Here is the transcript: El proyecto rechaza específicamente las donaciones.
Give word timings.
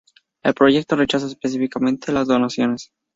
El 0.43 0.55
proyecto 0.55 0.95
rechaza 0.95 1.27
específicamente 1.27 2.11
las 2.11 2.27
donaciones. 2.27 2.89